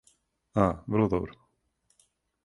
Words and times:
А, 0.63 0.63
врло 0.87 1.07
добро. 1.13 1.35